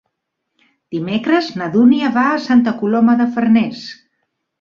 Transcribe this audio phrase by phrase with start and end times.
[0.95, 3.85] Dimecres na Dúnia va a Santa Coloma de Farners.